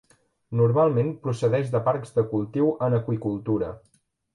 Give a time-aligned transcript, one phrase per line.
[0.61, 3.75] Normalment procedeix de parcs de cultiu en aqüicultura.